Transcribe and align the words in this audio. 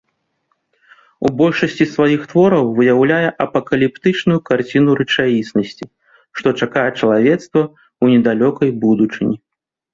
У 1.27 1.29
большасці 1.41 1.85
сваіх 1.95 2.21
твораў 2.31 2.65
выяўляе 2.79 3.29
апакаліптычную 3.45 4.39
карціну 4.49 4.91
рэчаіснасці, 5.03 5.85
што 6.41 6.47
чакае 6.63 6.89
чалавецтва 6.99 7.61
ў 7.69 8.05
недалёкай 8.19 8.69
будучыні. 8.87 9.37